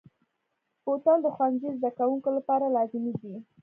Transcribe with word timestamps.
بوتل 0.83 1.17
د 1.23 1.27
ښوونځي 1.35 1.69
زده 1.79 1.89
کوونکو 1.97 2.29
لپاره 2.37 2.65
لازمي 2.75 3.13
دی. 3.19 3.33